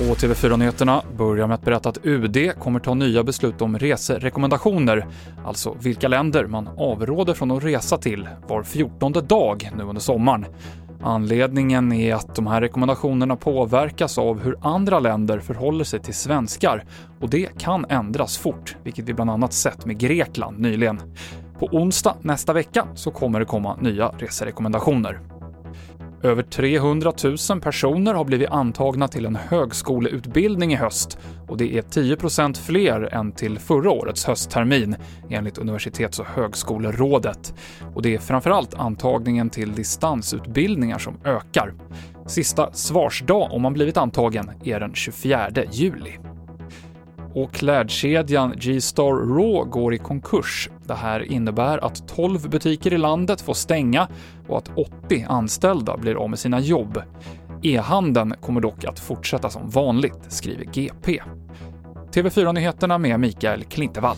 [0.00, 5.06] Och TV4-nyheterna börjar med att berätta att UD kommer ta nya beslut om reserekommendationer,
[5.44, 10.46] alltså vilka länder man avråder från att resa till var fjortonde dag nu under sommaren.
[11.02, 16.84] Anledningen är att de här rekommendationerna påverkas av hur andra länder förhåller sig till svenskar
[17.20, 21.00] och det kan ändras fort, vilket vi bland annat sett med Grekland nyligen.
[21.58, 25.37] På onsdag nästa vecka så kommer det komma nya reserekommendationer.
[26.22, 27.12] Över 300
[27.50, 31.18] 000 personer har blivit antagna till en högskoleutbildning i höst
[31.48, 34.96] och det är 10% fler än till förra årets hösttermin,
[35.30, 37.54] enligt Universitets och högskolerådet.
[37.94, 41.74] Och det är framförallt antagningen till distansutbildningar som ökar.
[42.26, 46.18] Sista svarsdag om man blivit antagen är den 24 juli.
[47.38, 50.70] Och klädkedjan G-Star Raw går i konkurs.
[50.86, 54.08] Det här innebär att 12 butiker i landet får stänga
[54.48, 57.02] och att 80 anställda blir av med sina jobb.
[57.62, 61.22] E-handeln kommer dock att fortsätta som vanligt, skriver GP.
[62.12, 64.16] TV4-nyheterna med Mikael Klintevall.